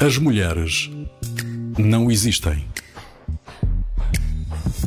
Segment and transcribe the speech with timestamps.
[0.00, 0.88] As mulheres
[1.76, 2.64] não existem.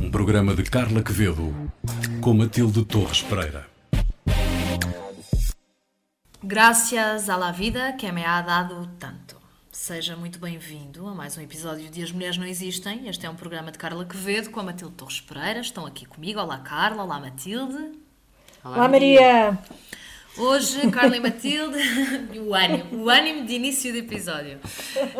[0.01, 1.53] Um programa de Carla Quevedo
[2.21, 3.67] com Matilde Torres Pereira.
[6.41, 9.35] Graças à la vida que me ha dado tanto.
[9.69, 13.09] Seja muito bem-vindo a mais um episódio de As Mulheres Não Existem.
[13.09, 15.59] Este é um programa de Carla Quevedo com a Matilde Torres Pereira.
[15.59, 16.39] Estão aqui comigo.
[16.39, 17.03] Olá, Carla.
[17.03, 17.99] Olá, Matilde.
[18.63, 19.59] Olá, Maria.
[20.37, 21.77] Hoje, Carla e Matilde,
[22.39, 24.59] o ânimo, o ânimo de início do episódio.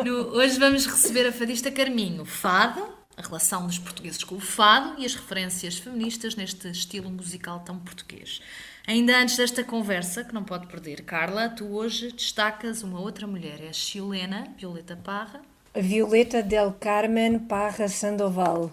[0.02, 2.82] No, hoje vamos receber a fadista Carminho, fado,
[3.14, 7.78] a relação dos portugueses com o fado e as referências feministas neste estilo musical tão
[7.78, 8.40] português.
[8.86, 13.60] Ainda antes desta conversa, que não pode perder, Carla, tu hoje destacas uma outra mulher,
[13.60, 15.42] é a chilena Violeta Parra.
[15.74, 18.72] Violeta del Carmen Parra Sandoval,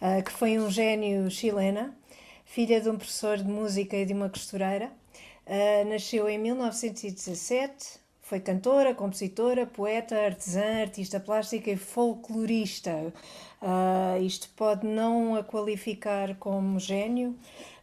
[0.00, 1.94] ah, que foi um gênio chilena,
[2.44, 4.90] filha de um professor de música e de uma costureira
[5.48, 13.14] Uh, nasceu em 1917, foi cantora, compositora, poeta, artesã, artista plástica e folclorista.
[13.62, 17.34] Uh, isto pode não a qualificar como gênio,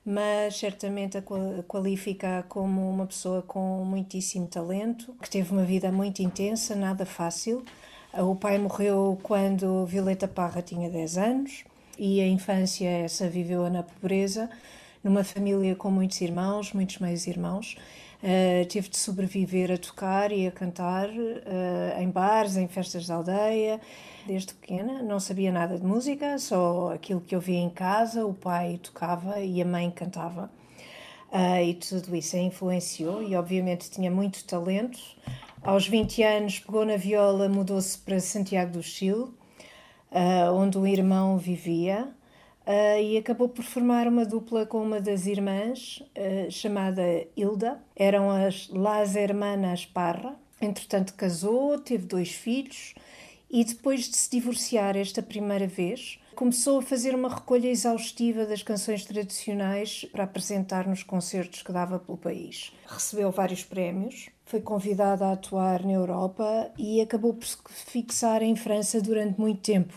[0.05, 1.23] mas certamente a
[1.67, 7.65] qualifica como uma pessoa com muitíssimo talento, que teve uma vida muito intensa, nada fácil.
[8.13, 11.63] Uh, o pai morreu quando Violeta Parra tinha 10 anos
[11.97, 14.51] e a infância essa viveu na pobreza
[15.05, 17.77] numa família com muitos irmãos, muitos meios irmãos.
[18.23, 23.13] Uh, tive de sobreviver a tocar e a cantar uh, em bares, em festas da
[23.13, 23.79] aldeia,
[24.25, 25.03] desde pequena.
[25.03, 28.25] Não sabia nada de música, só aquilo que eu via em casa.
[28.25, 30.49] O pai tocava e a mãe cantava.
[31.31, 34.97] Uh, e tudo isso a influenciou e, obviamente, tinha muito talento.
[35.61, 39.27] Aos 20 anos, pegou na viola, mudou-se para Santiago do Chile,
[40.53, 42.14] onde o irmão vivia.
[42.65, 47.03] Uh, e acabou por formar uma dupla com uma das irmãs, uh, chamada
[47.37, 47.79] Hilda.
[47.95, 50.35] Eram as Las Hermanas Parra.
[50.59, 52.95] Entretanto, casou, teve dois filhos
[53.51, 58.63] e depois de se divorciar esta primeira vez, começou a fazer uma recolha exaustiva das
[58.63, 62.73] canções tradicionais para apresentar nos concertos que dava pelo país.
[62.87, 68.55] Recebeu vários prémios, foi convidada a atuar na Europa e acabou por se fixar em
[68.55, 69.93] França durante muito tempo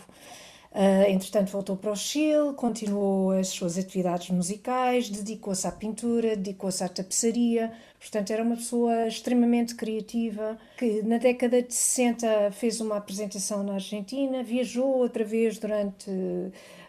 [0.71, 6.83] Uh, entretanto, voltou para o Chile, continuou as suas atividades musicais, dedicou-se à pintura, dedicou-se
[6.83, 7.71] à tapeçaria.
[7.99, 13.73] Portanto, era uma pessoa extremamente criativa que, na década de 60, fez uma apresentação na
[13.73, 16.11] Argentina, viajou outra vez durante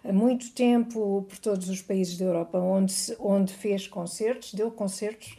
[0.04, 5.36] ah, muito tempo por todos os países da Europa, onde, onde fez concertos, deu concertos,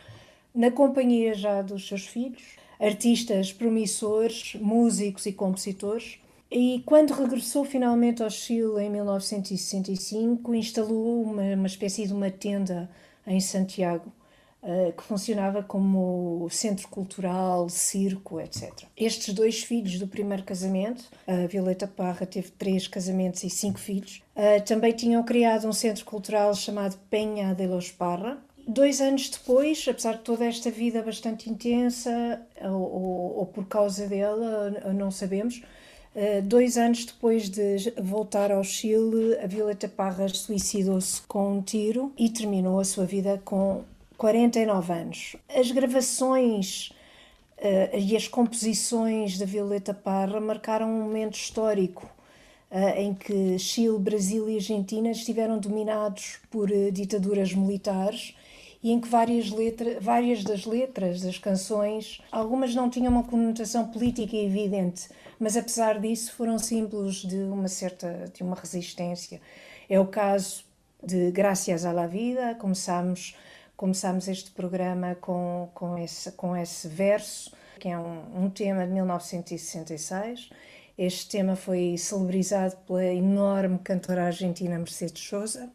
[0.53, 2.41] na companhia já dos seus filhos,
[2.79, 6.19] artistas promissores, músicos e compositores.
[6.51, 12.89] E quando regressou finalmente ao Chile em 1965, instalou uma, uma espécie de uma tenda
[13.25, 14.11] em Santiago,
[14.61, 18.69] uh, que funcionava como centro cultural, circo, etc.
[18.97, 24.21] Estes dois filhos do primeiro casamento, a Violeta Parra teve três casamentos e cinco filhos,
[24.35, 29.83] uh, também tinham criado um centro cultural chamado Penha de los Parra, Dois anos depois,
[29.89, 35.63] apesar de toda esta vida bastante intensa, ou, ou, ou por causa dela, não sabemos,
[36.13, 42.11] eh, dois anos depois de voltar ao Chile, a Violeta Parras suicidou-se com um tiro
[42.17, 43.83] e terminou a sua vida com
[44.17, 45.35] 49 anos.
[45.49, 46.91] As gravações
[47.57, 52.05] uh, e as composições da Violeta Parra marcaram um momento histórico
[52.69, 58.35] uh, em que Chile, Brasil e Argentina estiveram dominados por ditaduras militares
[58.83, 63.87] e em que várias, letra, várias das letras das canções, algumas não tinham uma conotação
[63.87, 65.09] política evidente,
[65.39, 69.39] mas apesar disso foram símbolos de uma certa de uma resistência.
[69.89, 70.63] É o caso
[71.03, 73.35] de Gracias a la Vida, começamos
[73.81, 78.93] começamos este programa com, com, esse, com esse verso, que é um, um tema de
[78.93, 80.51] 1966.
[80.95, 85.67] Este tema foi celebrizado pela enorme cantora argentina Mercedes Sosa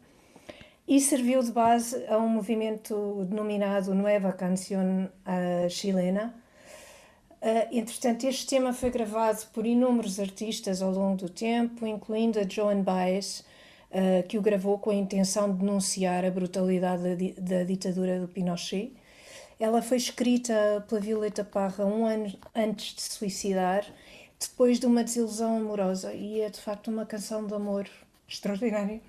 [0.87, 6.33] e serviu de base a um movimento denominado Nueva Canción uh, Chilena.
[7.41, 12.47] Uh, entretanto, este tema foi gravado por inúmeros artistas ao longo do tempo, incluindo a
[12.47, 13.43] Joan Baez,
[13.91, 18.27] uh, que o gravou com a intenção de denunciar a brutalidade da, da ditadura do
[18.29, 18.93] Pinochet.
[19.59, 23.85] Ela foi escrita pela Violeta Parra um ano antes de se suicidar,
[24.39, 27.89] depois de uma desilusão amorosa, e é de facto uma canção de amor
[28.29, 29.01] extraordinária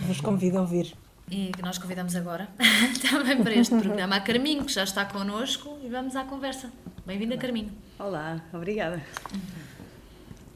[0.00, 0.94] vos convido a ouvir.
[1.30, 2.48] E que nós convidamos agora
[3.10, 6.70] também para este programa a Carminho, que já está connosco, e vamos à conversa.
[7.06, 7.72] Bem-vinda, Carminho.
[7.98, 9.02] Olá, obrigada.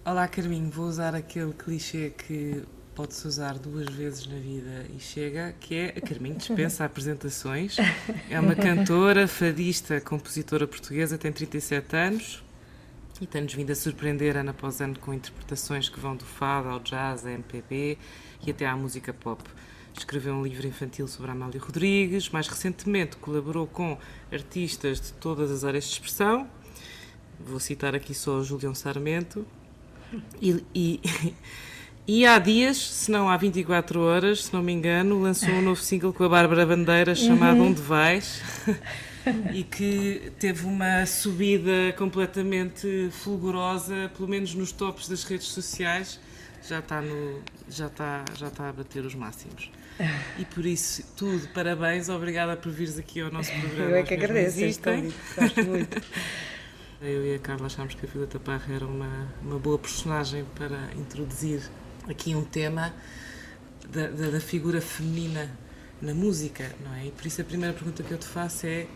[0.05, 0.71] Olá, Carminho.
[0.71, 2.63] Vou usar aquele clichê que
[2.95, 7.77] pode-se usar duas vezes na vida e chega, que é a Carminho dispensa apresentações.
[8.31, 12.43] É uma cantora, fadista, compositora portuguesa, tem 37 anos,
[13.21, 16.81] e tem-nos vindo a surpreender ano após ano com interpretações que vão do fado ao
[16.81, 17.99] jazz, à MPB
[18.47, 19.43] e até à música pop.
[19.97, 23.97] Escreveu um livro infantil sobre Amália Rodrigues, mais recentemente colaborou com
[24.31, 26.47] artistas de todas as áreas de expressão,
[27.41, 29.47] vou citar aqui só o Julião Sarmento,
[30.41, 31.01] e, e,
[32.07, 35.81] e, há dias, se não há 24 horas, se não me engano, lançou um novo
[35.81, 37.69] single com a Bárbara Bandeira chamado uhum.
[37.69, 38.43] Onde Vais?
[39.53, 46.21] e que teve uma subida completamente fulgurosa, pelo menos nos tops das redes sociais,
[46.67, 49.71] já está, no, já está, já está a bater os máximos.
[50.39, 53.91] E por isso, tudo, parabéns, obrigada por vires aqui ao nosso programa.
[53.91, 55.13] Eu é que agradeço, existem.
[55.37, 56.03] gosto muito.
[57.01, 60.91] Eu e a Carla achámos que a Violeta Parra era uma, uma boa personagem para
[60.95, 61.61] introduzir
[62.09, 62.95] aqui um tema
[63.91, 65.51] da, da, da figura feminina
[66.01, 67.07] na música, não é?
[67.07, 68.87] E por isso a primeira pergunta que eu te faço é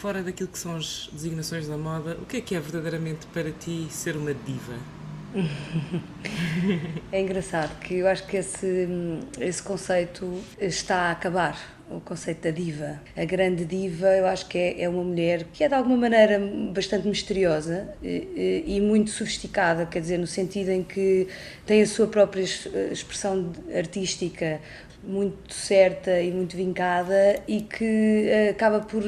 [0.00, 3.50] fora daquilo que são as designações da moda, o que é que é verdadeiramente para
[3.50, 4.74] ti ser uma diva?
[7.12, 8.88] É engraçado que eu acho que esse,
[9.38, 11.78] esse conceito está a acabar.
[11.90, 13.00] O conceito da diva.
[13.16, 16.38] A grande diva, eu acho que é, é uma mulher que é de alguma maneira
[16.72, 21.28] bastante misteriosa e, e, muito sofisticada, quer dizer, no sentido em que
[21.64, 24.60] tem a sua própria expressão artística,
[25.02, 29.02] muito certa e muito vincada e que uh, acaba por,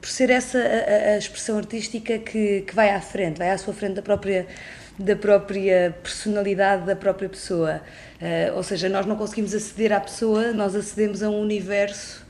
[0.00, 3.72] por ser essa a, a, expressão artística que, que vai à frente, vai à sua
[3.74, 4.46] frente da própria
[5.00, 7.80] da própria personalidade da própria pessoa.
[8.20, 12.22] Uh, ou seja, nós não conseguimos aceder à pessoa, nós acedemos a um universo,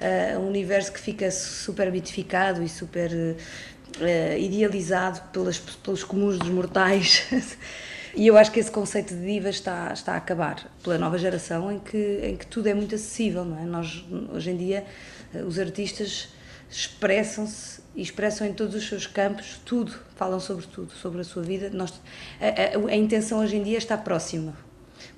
[0.00, 6.48] uh, um universo que fica super mitificado e super uh, idealizado pelas, pelos comuns dos
[6.48, 7.26] mortais.
[8.16, 11.70] E eu acho que esse conceito de diva está, está a acabar pela nova geração
[11.70, 13.64] em que, em que tudo é muito acessível, não é?
[13.64, 14.02] Nós,
[14.32, 14.86] hoje em dia,
[15.34, 16.30] eh, os artistas
[16.70, 21.42] expressam-se e expressam em todos os seus campos tudo, falam sobre tudo, sobre a sua
[21.42, 21.68] vida.
[21.68, 21.92] Nós,
[22.40, 24.54] a, a, a intenção hoje em dia está próxima.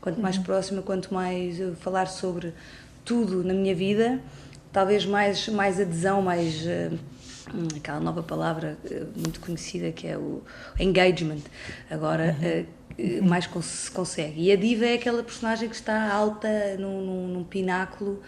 [0.00, 0.42] Quanto mais uhum.
[0.42, 2.52] próxima, quanto mais eu falar sobre
[3.04, 4.20] tudo na minha vida,
[4.72, 6.62] talvez mais, mais adesão, mais.
[6.62, 6.98] Uh,
[7.76, 10.42] aquela nova palavra uh, muito conhecida que é o
[10.78, 11.40] engagement.
[11.88, 12.62] Agora, uhum.
[12.62, 12.77] uh,
[13.22, 14.42] mais se consegue.
[14.42, 16.48] E a diva é aquela personagem que está alta
[16.78, 18.20] num, num, num pináculo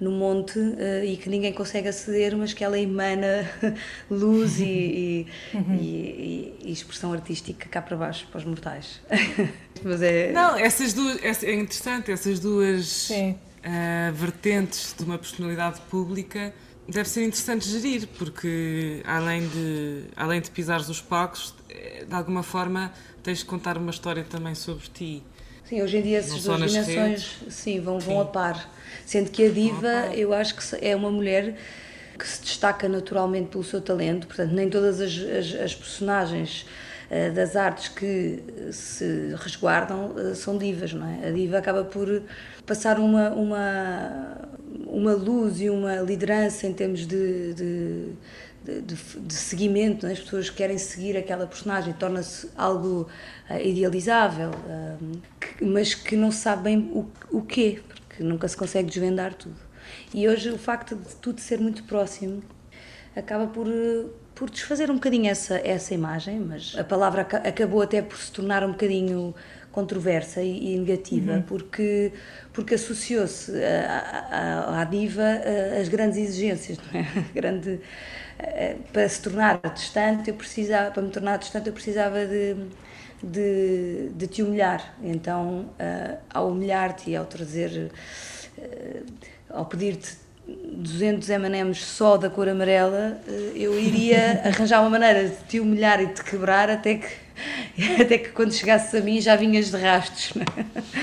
[0.00, 3.48] no monte uh, e que ninguém consegue aceder, mas que ela emana
[4.10, 5.74] luz e, e, uhum.
[5.80, 9.00] e, e, expressão artística cá para baixo, para os mortais.
[9.82, 10.32] mas é...
[10.32, 16.52] Não, essas duas, é interessante, essas duas uh, vertentes de uma personalidade pública
[16.88, 22.42] deve ser interessante gerir, porque além de, além de pisares os palcos, eh, de alguma
[22.42, 22.92] forma
[23.22, 25.22] tens de contar uma história também sobre ti.
[25.64, 28.70] Sim, hoje em dia essas duas dimensões sim, vão, vão a par.
[29.04, 31.56] Sendo que a diva, eu acho que é uma mulher
[32.16, 36.66] que se destaca naturalmente pelo seu talento, portanto, nem todas as, as, as personagens
[37.10, 38.42] uh, das artes que
[38.72, 41.28] se resguardam uh, são divas, não é?
[41.28, 42.22] A diva acaba por
[42.64, 44.48] passar uma, uma,
[44.96, 48.12] uma luz e uma liderança em termos de, de
[48.64, 50.12] de, de, seguimento, né?
[50.12, 53.08] as pessoas querem seguir aquela personagem, torna-se algo
[53.48, 58.48] uh, idealizável, uh, que, mas que não se sabe bem o, o quê, porque nunca
[58.48, 59.54] se consegue desvendar tudo.
[60.12, 62.42] E hoje o facto de tudo ser muito próximo
[63.14, 63.66] acaba por,
[64.34, 68.64] por desfazer um bocadinho essa, essa imagem, mas a palavra acabou até por se tornar
[68.64, 69.32] um bocadinho
[69.76, 71.42] controversa e, e negativa, uhum.
[71.42, 72.10] porque,
[72.50, 75.22] porque associou-se à, diva
[75.78, 77.06] as grandes exigências, não é?
[77.34, 77.78] Grande,
[78.38, 82.56] eh, para se tornar distante, eu precisava, para me tornar distante, eu precisava de,
[83.22, 84.96] de, de te humilhar.
[85.02, 85.68] Então,
[86.32, 87.92] ao humilhar-te e ao trazer,
[88.56, 89.04] uh,
[89.50, 90.16] ao pedir-te
[90.46, 96.00] 200 M&M's só da cor amarela, uh, eu iria arranjar uma maneira de te humilhar
[96.00, 97.25] e de te quebrar até que
[98.00, 100.32] até que quando chegasses a mim já vinhas de rastos.
[100.36, 100.66] É?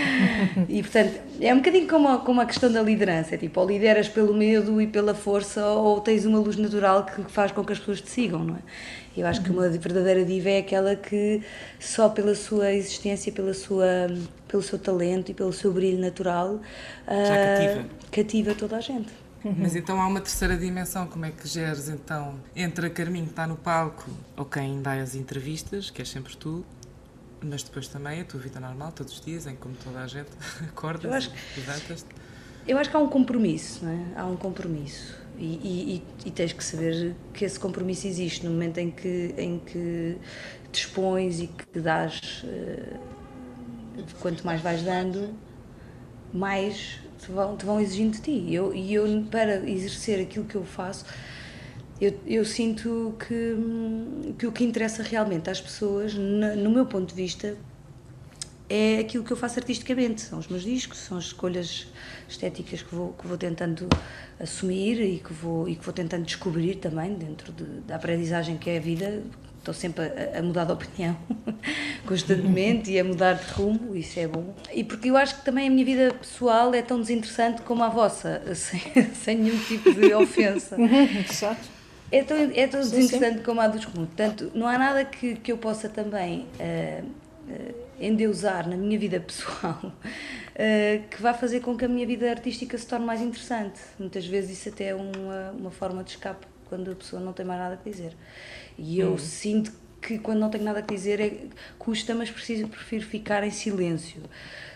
[0.70, 3.68] E portanto, é um bocadinho como a, como a questão da liderança: é tipo, ou
[3.68, 7.74] lideras pelo medo e pela força, ou tens uma luz natural que faz com que
[7.74, 8.60] as pessoas te sigam, não é?
[9.16, 11.42] Eu acho que uma verdadeira diva é aquela que
[11.80, 13.86] só pela sua existência, pela sua,
[14.48, 16.60] pelo seu talento e pelo seu brilho natural
[17.08, 17.86] já cativa.
[17.86, 19.23] Ah, cativa toda a gente.
[19.58, 23.32] Mas então há uma terceira dimensão, como é que geres então entre a Carminho que
[23.32, 26.66] está no palco ou quem dá as entrevistas, que é sempre tu,
[27.42, 30.30] mas depois também a tua vida normal, todos os dias, em como toda a gente
[30.68, 32.06] acorda eu acho, levantas
[32.66, 34.06] Eu acho que há um compromisso, não é?
[34.16, 35.22] Há um compromisso.
[35.38, 39.60] E, e, e, tens que saber que esse compromisso existe no momento em que, em
[39.60, 40.16] que
[40.72, 42.44] dispões e que dás.
[42.44, 43.14] Uh,
[44.20, 45.34] quanto mais vais dando,
[46.32, 48.54] mais te vão, te vão exigindo de ti.
[48.54, 51.06] Eu, e eu, para exercer aquilo que eu faço,
[52.00, 57.16] eu, eu sinto que, que o que interessa realmente às pessoas, no meu ponto de
[57.16, 57.56] vista,
[58.70, 60.22] é aquilo que eu faço artisticamente.
[60.22, 61.88] São os meus discos, são as escolhas
[62.28, 63.88] estéticas que vou, que vou tentando
[64.40, 68.70] assumir e que vou, e que vou tentando descobrir também dentro de, da aprendizagem que
[68.70, 69.24] é a vida.
[69.64, 71.18] Estou sempre a, a mudar de opinião
[72.06, 74.54] constantemente e a mudar de rumo, isso é bom.
[74.74, 77.88] E porque eu acho que também a minha vida pessoal é tão desinteressante como a
[77.88, 78.82] vossa, sem,
[79.14, 80.76] sem nenhum tipo de ofensa.
[81.32, 81.62] Exato.
[82.12, 84.10] É tão, é tão desinteressante como a dos comuns.
[84.10, 86.46] Portanto, não há nada que, que eu possa também.
[86.60, 87.06] Uh,
[87.48, 92.30] uh, endeusar na minha vida pessoal uh, que vai fazer com que a minha vida
[92.30, 93.80] artística se torne mais interessante.
[93.98, 97.46] Muitas vezes isso até é uma, uma forma de escape quando a pessoa não tem
[97.46, 98.16] mais nada a dizer.
[98.80, 99.18] E eu hum.
[99.20, 103.52] sinto que quando não tenho nada a dizer é, custa, mas preciso, prefiro ficar em
[103.52, 104.24] silêncio.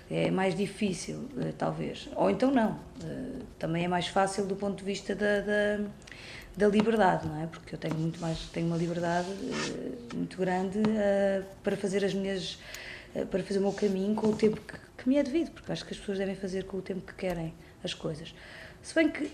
[0.10, 2.08] É mais difícil, uh, talvez.
[2.16, 2.80] Ou então não.
[3.04, 5.84] Uh, também é mais fácil do ponto de vista da, da
[6.56, 7.46] da liberdade, não é?
[7.46, 10.80] Porque eu tenho muito mais, tenho uma liberdade uh, muito grande
[11.62, 12.58] para fazer as minhas
[13.14, 15.72] eh, para fazer o meu caminho com o tempo que, que, me é devido, porque
[15.72, 18.34] acho que as pessoas devem fazer com o tempo que querem as coisas.
[18.82, 19.32] Se bem que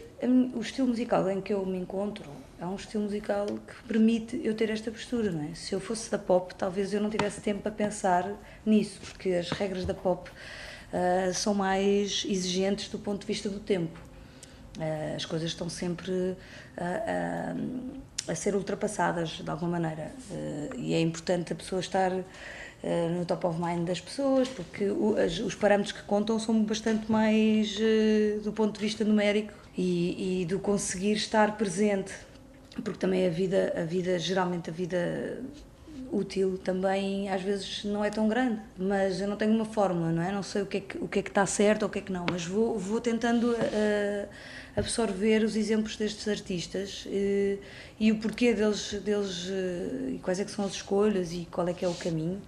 [0.53, 2.25] o estilo musical em que eu me encontro
[2.63, 5.53] é um estilo musical que permite eu ter esta postura, não é?
[5.53, 8.31] Se eu fosse da pop, talvez eu não tivesse tempo para pensar
[8.65, 13.59] nisso, porque as regras da pop uh, são mais exigentes do ponto de vista do
[13.59, 13.99] tempo.
[14.77, 20.13] Uh, as coisas estão sempre uh, a ser ultrapassadas de alguma maneira
[20.77, 22.09] e é importante a pessoa estar
[23.17, 27.11] no top of mind das pessoas, porque o, as, os parâmetros que contam são bastante
[27.11, 32.13] mais uh, do ponto de vista numérico e, e, do conseguir estar presente,
[32.81, 35.41] porque também a vida, a vida geralmente a vida
[36.13, 40.21] útil também às vezes não é tão grande, mas eu não tenho uma fórmula, não
[40.21, 40.31] é?
[40.31, 41.99] Não sei o que é que, o que, é que está certo ou o que
[41.99, 44.27] é que não, mas vou, vou tentando uh,
[44.75, 47.59] absorver os exemplos destes artistas uh,
[47.99, 51.67] e o porquê deles, deles uh, e quais é que são as escolhas e qual
[51.67, 52.41] é que é o caminho.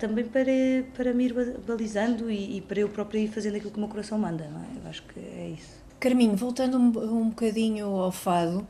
[0.00, 0.50] Também para,
[0.94, 1.34] para me ir
[1.66, 4.60] balizando e, e, para eu própria ir fazendo aquilo que o meu coração manda, não
[4.60, 4.66] é?
[4.84, 5.80] Eu acho que é isso.
[5.98, 8.66] Carminho, voltando um, um bocadinho ao fado,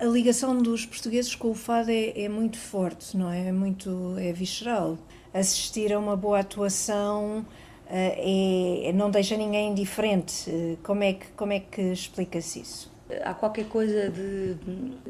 [0.00, 3.48] a ligação dos portugueses com o fado é, é, muito forte, não é?
[3.48, 4.96] É muito é visceral.
[5.34, 7.46] Assistir a uma boa atuação uh,
[7.90, 10.78] é, não deixa ninguém indiferente.
[10.82, 12.95] como, é que, como é que explica-se isso?
[13.22, 14.56] Há qualquer coisa de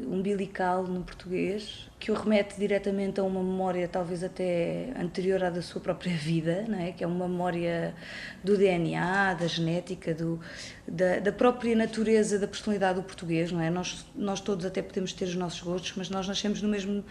[0.05, 5.63] umbilical no português que o remete diretamente a uma memória talvez até anterior à da
[5.63, 6.91] sua própria vida, não é?
[6.91, 7.95] que é uma memória
[8.43, 10.39] do DNA, da genética, do,
[10.87, 13.51] da, da própria natureza da personalidade do português.
[13.51, 13.69] Não é?
[13.69, 17.03] nós, nós todos até podemos ter os nossos gostos, mas nós nascemos no mesmo,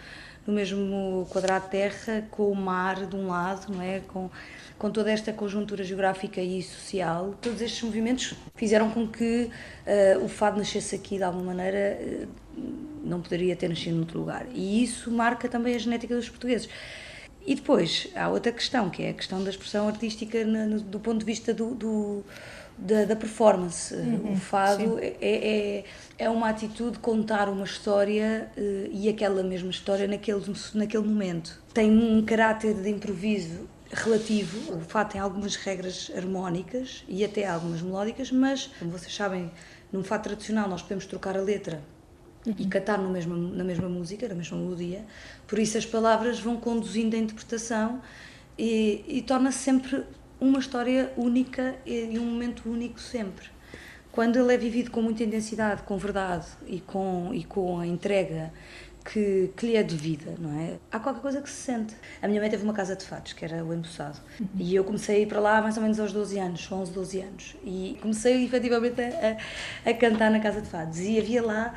[0.47, 3.99] no mesmo quadrado de terra, com o mar de um lado, não é?
[3.99, 4.29] com
[4.77, 10.27] com toda esta conjuntura geográfica e social, todos estes movimentos fizeram com que uh, o
[10.27, 12.27] fado nascesse aqui de alguma maneira, uh,
[13.03, 14.45] não poderia ter nascido noutro lugar.
[14.53, 16.69] E isso marca também a genética dos portugueses.
[17.45, 21.19] E depois há outra questão, que é a questão da expressão artística no, do ponto
[21.19, 22.23] de vista do, do
[22.77, 23.93] da, da, performance.
[23.93, 25.83] Uhum, o fado é, é,
[26.17, 30.41] é, uma atitude contar uma história uh, e aquela mesma história naquele,
[30.73, 31.61] naquele momento.
[31.73, 34.75] Tem um caráter de improviso relativo.
[34.75, 39.51] O fado tem algumas regras harmónicas e até algumas melódicas, mas, como vocês sabem,
[39.91, 41.81] num fado tradicional nós podemos trocar a letra
[42.45, 42.55] uhum.
[42.57, 45.05] e cantar no mesmo, na mesma música, na mesma melodia,
[45.47, 48.01] por isso as palavras vão conduzindo a interpretação
[48.57, 50.03] e, e torna-se sempre
[50.39, 53.49] uma história única e um momento único sempre.
[54.11, 58.51] Quando ele é vivido com muita intensidade, com verdade e com, e com a entrega
[59.05, 60.77] que, que lhe é devida, não é?
[60.91, 61.95] Há qualquer coisa que se sente.
[62.21, 64.47] A minha mãe teve uma casa de fatos, que era o Embuçado, uhum.
[64.57, 67.21] e eu comecei a ir para lá mais ou menos aos 12 anos, 11, 12
[67.21, 70.99] anos, e comecei efetivamente a, a, cantar na casa de fados.
[70.99, 71.73] E havia lá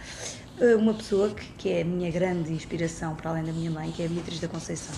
[0.60, 3.92] eh, uma pessoa que, que é a minha grande inspiração, para além da minha mãe,
[3.92, 4.96] que é a Beatriz da Conceição,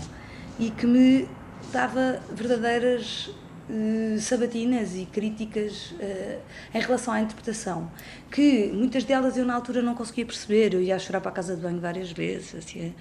[0.58, 1.28] e que me
[1.70, 3.30] dava verdadeiras
[3.68, 6.40] uh, sabatinas e críticas uh,
[6.74, 7.90] em relação à interpretação,
[8.30, 11.54] que muitas delas eu na altura não conseguia perceber, eu ia chorar para a casa
[11.56, 12.94] de banho várias vezes, assim,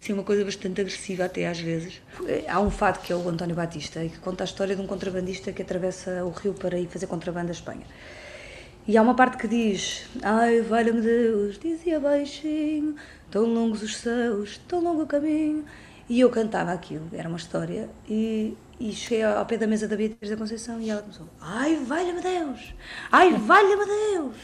[0.00, 2.00] assim uma coisa bastante agressiva até às vezes.
[2.48, 5.52] Há um fado que é o António Batista, que conta a história de um contrabandista
[5.52, 7.86] que atravessa o rio para ir fazer contrabando à Espanha.
[8.88, 12.94] E há uma parte que diz: Ai, valha-me Deus, dizia baixinho,
[13.28, 15.64] tão longos os céus, tão longo o caminho.
[16.08, 19.96] E eu cantava aquilo, era uma história, e e cheguei ao pé da mesa da
[19.96, 22.74] Beatriz da Conceição e ela começou: Ai, valha-me Deus!
[23.10, 24.36] Ai, valha-me Deus!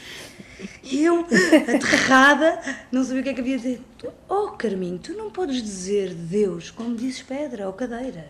[0.83, 1.25] E eu,
[1.75, 2.59] aterrada,
[2.91, 3.81] não sabia o que é que havia de dizer.
[4.27, 8.27] Oh, Carminho, tu não podes dizer Deus como dizes pedra ou cadeira.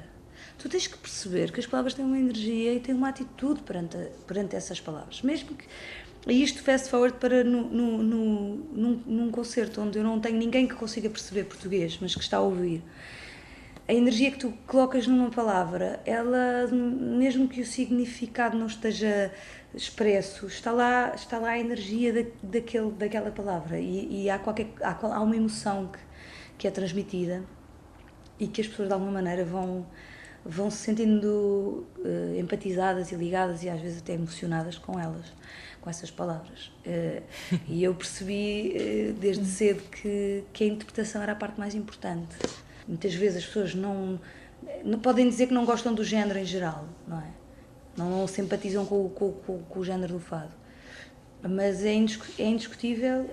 [0.57, 3.97] Tu tens que perceber que as palavras têm uma energia e têm uma atitude perante,
[4.27, 5.21] perante essas palavras.
[5.21, 5.65] Mesmo que
[6.27, 10.37] E isto fast forward para no, no, no, num, num concerto onde eu não tenho
[10.37, 12.81] ninguém que consiga perceber português, mas que está a ouvir.
[13.87, 19.31] A energia que tu colocas numa palavra, ela, mesmo que o significado não esteja
[19.75, 24.67] expresso, está lá, está lá a energia da, daquele, daquela palavra e, e há, qualquer,
[24.81, 25.99] há, há uma emoção que,
[26.59, 27.43] que é transmitida
[28.39, 29.85] e que as pessoas de alguma maneira vão
[30.45, 35.33] vão se sentindo uh, empatizadas e ligadas e às vezes até emocionadas com elas,
[35.79, 36.71] com essas palavras.
[36.85, 37.23] Uh,
[37.67, 42.35] e eu percebi uh, desde cedo que, que a interpretação era a parte mais importante.
[42.87, 44.19] Muitas vezes as pessoas não,
[44.83, 47.31] não podem dizer que não gostam do género em geral, não é?
[47.95, 50.51] Não simpatizam com, com, com, com o género do fado.
[51.41, 51.93] Mas é,
[52.39, 53.29] é indiscutível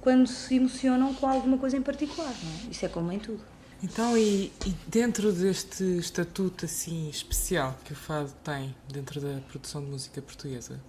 [0.00, 2.70] quando se emocionam com alguma coisa em particular, não é?
[2.70, 3.40] Isso é como em tudo.
[3.82, 9.84] Então, e, e, dentro deste estatuto assim especial que o fado tem dentro da produção
[9.84, 10.80] de música portuguesa,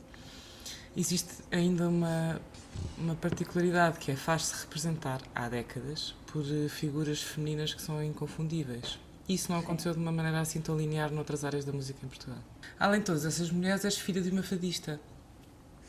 [0.96, 2.40] existe ainda uma,
[2.98, 9.00] uma particularidade que é faz-se representar há décadas por eh, figuras femininas que são inconfundíveis.
[9.28, 12.40] Isso não aconteceu de uma maneira assim tão linear noutras áreas da música em Portugal.
[12.80, 15.00] Além de todas essas mulheres, és filha de uma fadista.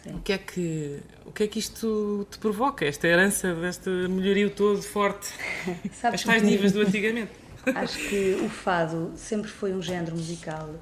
[0.02, 0.14] Sim.
[0.14, 4.50] O que, é que, o que é que isto te provoca, esta herança deste melhorio
[4.50, 5.28] todo forte?
[5.92, 7.33] Sabes As tais divas do antigamente.
[7.75, 10.75] Acho que o fado sempre foi um género musical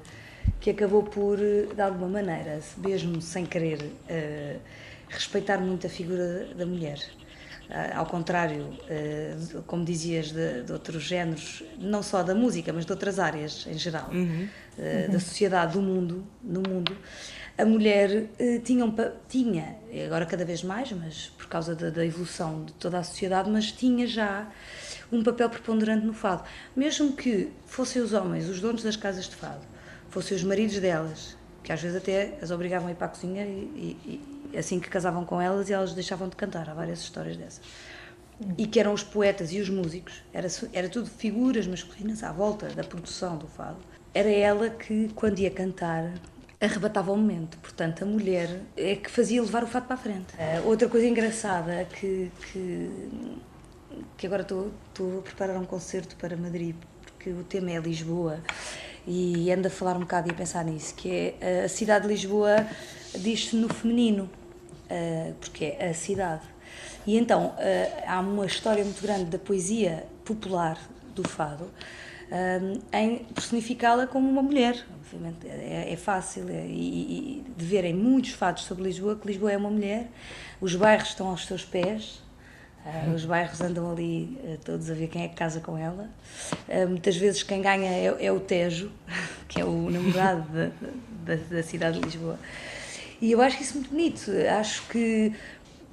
[0.59, 4.59] que acabou por, de alguma maneira, mesmo sem querer, uh,
[5.09, 6.99] respeitar muito a figura da mulher.
[7.69, 12.85] Uh, ao contrário, uh, como dizias, de, de, outros géneros, não só da música, mas
[12.85, 14.47] de outras áreas em geral, uhum.
[14.77, 15.11] Uhum.
[15.11, 16.95] da sociedade, do mundo, no mundo
[17.57, 18.27] a mulher
[18.63, 18.93] tinha, um,
[19.27, 23.49] tinha, agora cada vez mais, mas por causa da, da, evolução de toda a sociedade,
[23.49, 24.47] mas tinha já
[25.11, 26.43] um papel preponderante no fado.
[26.75, 29.65] Mesmo que fossem os homens os donos das casas de fado,
[30.09, 31.36] fossem os maridos delas,
[31.67, 34.21] que às vezes até as obrigavam a ir para a cozinha e, e,
[34.53, 36.69] e assim que casavam com elas e elas deixavam de cantar.
[36.69, 37.59] Há várias histórias dessas.
[38.57, 42.69] E que eram os poetas e os músicos, era, era tudo figuras masculinas à volta
[42.69, 43.79] da produção do fado.
[44.13, 46.13] Era ela que, quando ia cantar,
[46.61, 47.57] arrebatava o momento.
[47.57, 50.35] Portanto, a mulher é que fazia levar o fato para a frente.
[50.35, 52.89] Uh, outra coisa engraçada que, que,
[54.15, 58.39] que agora estou, estou a preparar um concerto para Madrid, porque o tema é Lisboa,
[59.07, 62.13] e ando a falar um bocado e a pensar nisso, que é a cidade de
[62.13, 62.67] Lisboa
[63.15, 64.29] diz-se no feminino,
[64.91, 66.43] uh, porque é a cidade.
[67.05, 70.77] E então, uh, há uma história muito grande da poesia popular
[71.15, 71.71] do fado,
[72.91, 78.65] em personificá-la como uma mulher, obviamente é, é fácil é, e, de verem muitos fatos
[78.65, 80.09] sobre Lisboa que Lisboa é uma mulher,
[80.59, 82.21] os bairros estão aos seus pés,
[82.85, 86.09] uh, os bairros andam ali uh, todos a ver quem é que casa com ela.
[86.67, 88.91] Uh, muitas vezes quem ganha é, é, o Tejo,
[89.47, 90.69] que é o namorado da,
[91.25, 92.39] da, da, cidade de Lisboa.
[93.21, 95.33] E eu acho isso muito bonito, acho que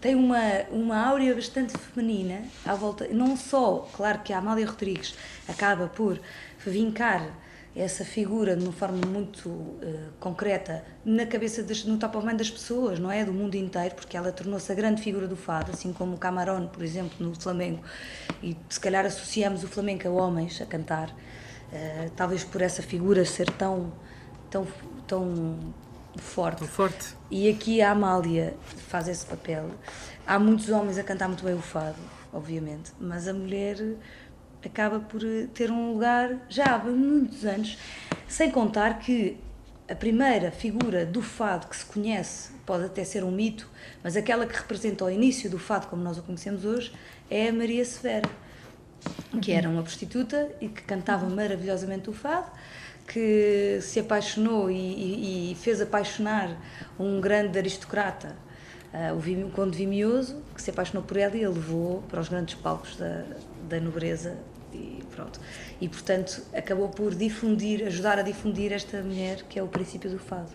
[0.00, 0.38] tem uma,
[0.70, 5.14] uma áurea bastante feminina à volta, não só, claro que a Amália Rodrigues
[5.48, 6.20] acaba por
[6.66, 7.26] vincar
[7.76, 12.38] essa figura de uma forma muito uh, concreta na cabeça, das, no top of mind
[12.38, 13.24] das pessoas, não é?
[13.24, 16.68] Do mundo inteiro, porque ela tornou-se a grande figura do fado, assim como o Camarón,
[16.68, 17.82] por exemplo, no Flamengo,
[18.42, 23.24] e se calhar associamos o Flamengo a homens a cantar, uh, talvez por essa figura
[23.24, 23.92] ser tão,
[24.48, 24.66] tão,
[25.06, 25.58] tão
[26.16, 26.58] forte.
[26.58, 27.16] Tão forte.
[27.28, 28.54] E aqui a Amália
[28.88, 29.68] faz esse papel.
[30.24, 31.98] Há muitos homens a cantar muito bem o fado,
[32.32, 33.76] obviamente, mas a mulher
[34.68, 37.78] acaba por eh, ter um lugar já há muitos anos,
[38.26, 39.36] sem contar que
[39.88, 43.68] a primeira figura do fado que se conhece, pode até ser um mito,
[44.02, 46.92] mas aquela que representa o início do fado como nós o conhecemos hoje,
[47.30, 48.28] é a Maria Severa,
[49.42, 52.50] que era uma prostituta e que cantava maravilhosamente o fado,
[53.06, 56.56] que se apaixonou e, e, e fez apaixonar
[56.98, 58.34] um grande aristocrata,
[58.94, 62.54] uh, o Conde Vimioso, que se apaixonou por ela e a levou para os grandes
[62.54, 63.24] palcos da,
[63.68, 64.38] da nobreza
[64.74, 65.40] e pronto.
[65.80, 70.18] E portanto acabou por difundir, ajudar a difundir esta mulher que é o princípio do
[70.18, 70.50] fado.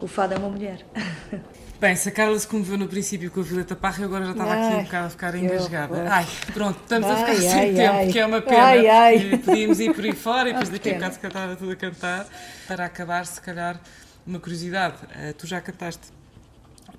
[0.00, 0.84] O fado é uma mulher.
[1.78, 4.32] Bem, se a Carla se comoveu no princípio com a Violeta Parra, eu agora já
[4.32, 6.12] estava ai, aqui um bocado a ficar engasgada.
[6.12, 9.80] Ai, pronto, estamos ai, a ficar sem ai, tempo, que é uma pena, ai, podíamos
[9.80, 12.26] ir por aí fora e depois daqui a bocado se cantava tudo a cantar.
[12.68, 13.80] Para acabar, se calhar,
[14.26, 14.96] uma curiosidade.
[15.04, 16.08] Uh, tu já cantaste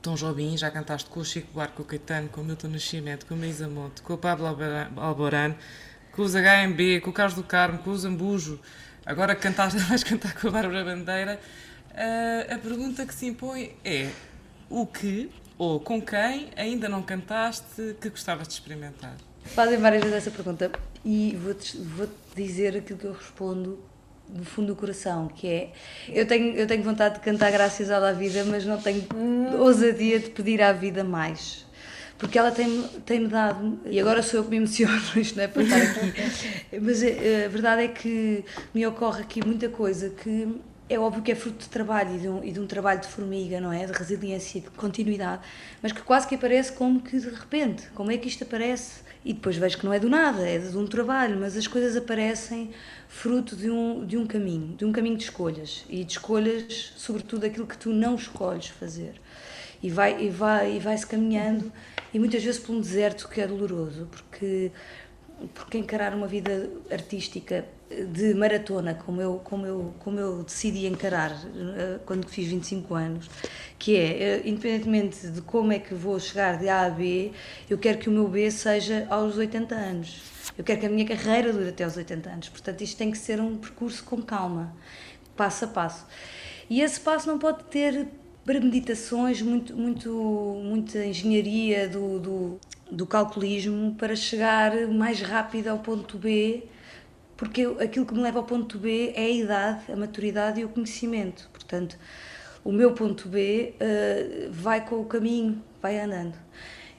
[0.02, 3.28] Tom Jobim, já cantaste com o Chico Buarque, com o Caetano, com o Milton Nascimento,
[3.28, 4.48] com o Meisa Monte, com o Pablo
[4.98, 5.56] Alborán
[6.12, 8.60] com os HMB, com o Carlos do Carmo, com o Zambujo,
[9.06, 11.40] agora cantaste, vais cantar com a Bárbara Bandeira,
[11.92, 14.10] uh, a pergunta que se impõe é
[14.70, 19.16] o que ou com quem ainda não cantaste que gostavas de experimentar?
[19.44, 20.72] Fazem várias vezes essa pergunta
[21.04, 23.80] e vou-te vou dizer aquilo que eu respondo
[24.28, 25.74] do fundo do coração, que é
[26.10, 29.06] eu tenho, eu tenho vontade de cantar graças à vida, mas não tenho
[29.60, 31.66] ousadia de pedir à vida mais.
[32.22, 35.48] Porque ela tem-me tem dado, e agora sou eu que me emociono, isto não é
[35.48, 40.12] para estar aqui, mas a, eh, a verdade é que me ocorre aqui muita coisa
[40.12, 40.48] que
[40.88, 43.08] é óbvio que é fruto de trabalho e de, um, e de um trabalho de
[43.08, 43.88] formiga, não é?
[43.88, 45.42] De resiliência e de continuidade,
[45.82, 49.02] mas que quase que aparece como que de repente, como é que isto aparece?
[49.26, 51.98] E depois vejo que não é do nada, é de um trabalho, mas as coisas
[51.98, 52.70] aparecem
[53.08, 55.86] fruto de um, de um caminho, de um caminho de escolhas.
[55.90, 59.14] E de escolhas, sobretudo, aquilo que tu não escolhes fazer.
[59.82, 61.72] E vai e vai e vai-se caminhando,
[62.14, 64.72] e muitas vezes por um deserto que é doloroso, porque,
[65.54, 67.66] porque encarar uma vida artística
[68.08, 73.30] de maratona, como eu, como eu, como eu decidi encarar uh, quando fiz 25 anos,
[73.78, 77.32] que é, uh, independentemente de como é que vou chegar de A a B,
[77.70, 80.22] eu quero que o meu B seja aos 80 anos.
[80.58, 82.50] Eu quero que a minha carreira dure até aos 80 anos.
[82.50, 84.76] Portanto, isto tem que ser um percurso com calma,
[85.36, 86.06] passo a passo.
[86.70, 88.08] E esse passo não pode ter
[88.46, 90.12] premeditações, muito, muito,
[90.64, 92.60] muita engenharia do, do,
[92.92, 96.64] do calculismo para chegar mais rápido ao ponto B
[97.42, 100.70] porque aquilo que me leva ao ponto B é a idade, a maturidade e o
[100.70, 101.50] conhecimento.
[101.52, 101.98] Portanto,
[102.64, 106.36] o meu ponto B uh, vai com o caminho, vai andando.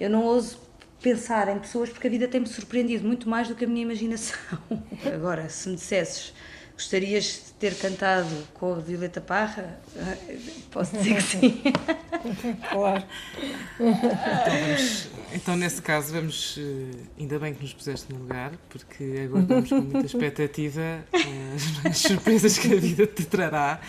[0.01, 0.59] Eu não ouso
[1.01, 4.59] pensar em pessoas porque a vida tem-me surpreendido muito mais do que a minha imaginação.
[5.15, 6.35] Agora, se me dissesses
[6.83, 9.79] gostarias de ter cantado com a Violeta Parra,
[10.71, 11.63] posso dizer que sim.
[12.71, 13.05] claro.
[13.79, 16.59] Então, vamos, então, nesse caso, vamos.
[16.59, 21.57] Eh, ainda bem que nos puseste no lugar, porque aguardamos com muita expectativa eh,
[21.89, 23.81] as surpresas que a vida te trará.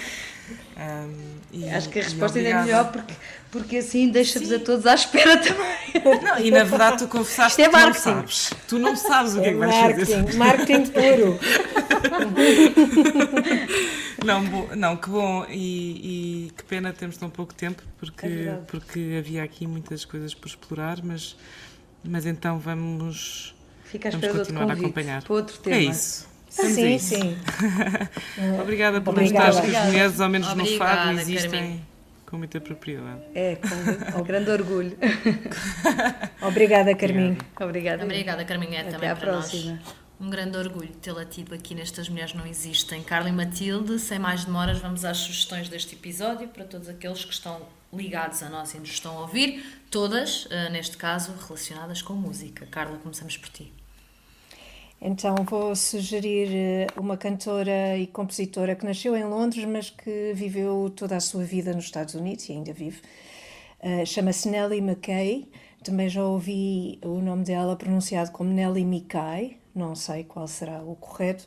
[0.75, 3.13] Um, e, Acho que a resposta ainda é melhor porque,
[3.51, 5.77] porque assim deixa-vos a todos à espera também.
[6.23, 8.53] Não, e na verdade tu confessaste é que não sabes.
[8.67, 10.33] Tu não sabes o que é, é que vais fazer.
[10.35, 11.39] Marketing puro.
[14.25, 14.41] não,
[14.75, 19.43] não, que bom e, e, que pena termos tão pouco tempo porque, é porque havia
[19.43, 21.37] aqui muitas coisas por explorar, mas,
[22.03, 23.53] mas então vamos,
[24.11, 25.21] vamos continuar a acompanhar.
[25.21, 25.75] Para outro tema.
[25.75, 26.32] É isso.
[26.53, 27.37] Sim, sim.
[28.61, 29.47] Obrigada por Obrigada.
[29.47, 31.85] mostrar que as mulheres, ao menos Obrigada, no fado, existem
[32.25, 33.21] com muita propriedade.
[33.35, 34.97] É, com, com grande orgulho.
[36.41, 37.37] Obrigada, Carminho.
[37.59, 38.03] Obrigada.
[38.03, 38.73] Obrigada, Carminho.
[38.73, 39.73] É Até também à para próxima.
[39.73, 43.03] nós um grande orgulho tê-la tido aqui nestas Mulheres Não Existem.
[43.03, 47.33] Carla e Matilde, sem mais demoras, vamos às sugestões deste episódio para todos aqueles que
[47.33, 47.61] estão
[47.91, 52.65] ligados a nós e nos estão a ouvir, todas, eh, neste caso, relacionadas com música.
[52.67, 53.71] Carla, começamos por ti.
[55.05, 60.89] Então vou sugerir eh, uma cantora e compositora que nasceu em Londres, mas que viveu
[60.95, 63.01] toda a sua vida nos Estados Unidos e ainda vive.
[63.83, 65.49] Uh, Chama-se Nellie McKay.
[65.83, 70.95] Também já ouvi o nome dela pronunciado como Nellie Mikay, não sei qual será o
[70.95, 71.45] correto.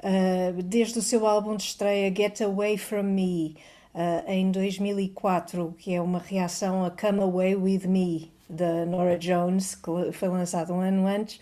[0.00, 3.54] Uh, desde o seu álbum de estreia Get Away From Me,
[3.94, 9.74] uh, em 2004, que é uma reação a Come Away With Me, da Nora Jones,
[9.74, 11.38] que foi lançado um ano antes,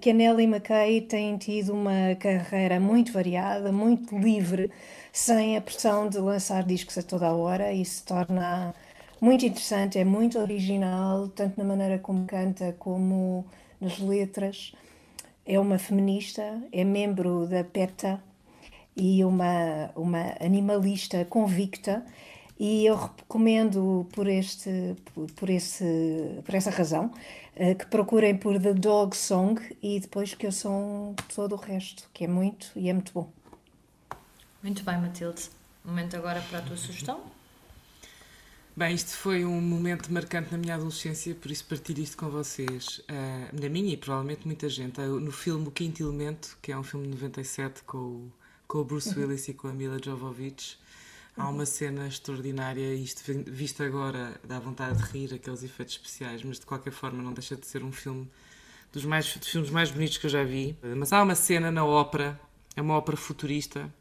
[0.00, 4.70] que a Nellie McKay tem tido uma carreira muito variada, muito livre,
[5.12, 8.74] sem a pressão de lançar discos a toda a hora se torna
[9.20, 13.44] muito interessante, é muito original, tanto na maneira como canta como
[13.80, 14.72] nas letras.
[15.44, 16.42] É uma feminista,
[16.72, 18.22] é membro da PETA
[18.96, 22.04] e uma, uma animalista convicta
[22.62, 24.94] e eu recomendo por este
[25.34, 27.12] por esse por essa razão
[27.56, 32.08] eh, que procurem por The Dog Song e depois que eu sou todo o resto,
[32.14, 33.28] que é muito e é muito bom.
[34.62, 35.50] Muito bem, Matilde.
[35.84, 37.20] Momento agora para a tua sugestão.
[38.76, 43.00] Bem, isto foi um momento marcante na minha adolescência, por isso partilho isto com vocês.
[43.00, 45.00] Uh, na minha e provavelmente muita gente.
[45.00, 48.32] Uh, no filme O Quinto Elemento, que é um filme de 97 com o,
[48.68, 49.22] com o Bruce uhum.
[49.22, 50.78] Willis e com a Mila Jovovich,
[51.36, 56.58] Há uma cena extraordinária, isto visto agora dá vontade de rir, aqueles efeitos especiais, mas
[56.58, 58.30] de qualquer forma não deixa de ser um filme
[58.92, 60.76] dos, mais, dos filmes mais bonitos que eu já vi.
[60.96, 62.38] Mas há uma cena na ópera,
[62.76, 63.92] é uma ópera futurista,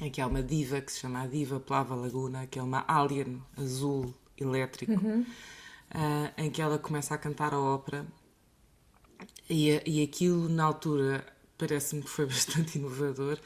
[0.00, 2.84] em que há uma diva que se chama a Diva Plava Laguna, que é uma
[2.86, 5.22] alien azul elétrico, uhum.
[5.22, 8.06] uh, em que ela começa a cantar a ópera
[9.48, 11.24] e, e aquilo na altura
[11.58, 13.38] parece-me que foi bastante inovador